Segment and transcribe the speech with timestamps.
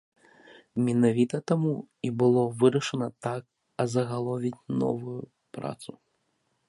[0.85, 1.73] Менавіта таму
[2.09, 3.43] і было вырашана так
[3.85, 5.19] азагаловіць новую
[5.59, 5.91] працу.